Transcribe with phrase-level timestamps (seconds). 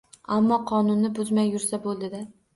[0.35, 2.25] Ammo, qonunni buzmay yursa, bo‘ldi-da.